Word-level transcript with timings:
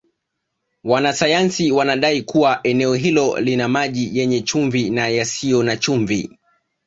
Wanasayansi 0.83 1.71
wanadai 1.71 2.21
kuwa 2.21 2.59
eneo 2.63 2.93
hilo 2.93 3.39
lina 3.39 3.67
maji 3.67 4.17
yenye 4.19 4.41
chumvi 4.41 4.89
na 4.89 5.07
yasiyo 5.07 5.63
na 5.63 5.77
chumvi 5.77 6.39